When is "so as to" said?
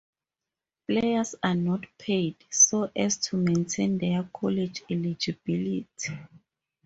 2.49-3.37